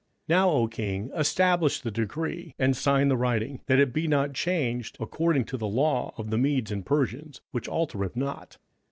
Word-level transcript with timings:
27:006:008 0.29 0.29
Now, 0.29 0.49
O 0.49 0.67
king, 0.67 1.11
establish 1.15 1.79
the 1.81 1.91
decree, 1.91 2.55
and 2.57 2.75
sign 2.75 3.07
the 3.07 3.15
writing, 3.17 3.61
that 3.67 3.77
it 3.77 3.93
be 3.93 4.07
not 4.07 4.33
changed, 4.33 4.97
according 4.99 5.45
to 5.45 5.57
the 5.57 5.67
law 5.67 6.15
of 6.17 6.31
the 6.31 6.39
Medes 6.39 6.71
and 6.71 6.83
Persians, 6.83 7.41
which 7.51 7.69
altereth 7.69 8.15
not. 8.15 8.57